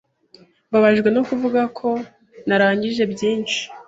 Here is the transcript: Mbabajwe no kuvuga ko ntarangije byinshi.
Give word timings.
Mbabajwe 0.69 1.09
no 1.15 1.21
kuvuga 1.27 1.61
ko 1.77 1.89
ntarangije 2.47 3.03
byinshi. 3.13 3.59